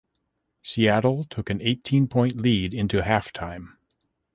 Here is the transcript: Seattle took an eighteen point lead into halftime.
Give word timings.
Seattle 0.63 1.25
took 1.25 1.51
an 1.51 1.61
eighteen 1.61 2.07
point 2.07 2.37
lead 2.37 2.73
into 2.73 3.01
halftime. 3.03 3.73